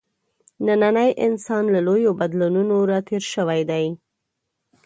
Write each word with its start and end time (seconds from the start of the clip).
نننی 0.65 1.09
انسان 1.27 1.63
له 1.73 1.79
لویو 1.87 2.17
بدلونونو 2.19 2.75
راتېر 2.91 3.23
شوی 3.33 3.61
دی. 3.69 3.85